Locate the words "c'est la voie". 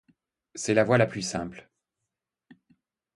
0.55-0.97